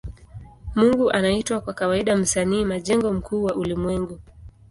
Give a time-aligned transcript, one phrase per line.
[0.75, 4.19] Mungu anaitwa kwa kawaida Msanii majengo mkuu wa ulimwengu.